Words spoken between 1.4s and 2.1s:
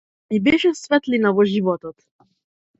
во животот.